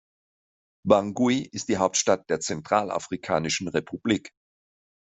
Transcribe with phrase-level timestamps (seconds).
[0.83, 4.31] Bangui ist die Hauptstadt der Zentralafrikanischen Republik.